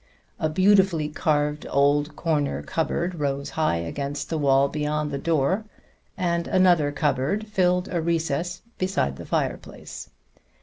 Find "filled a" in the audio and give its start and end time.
7.47-8.01